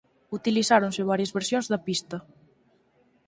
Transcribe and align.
Utilizáronse 0.37 1.07
varias 1.11 1.33
versións 1.37 1.69
da 1.71 1.79
pista. 1.87 2.17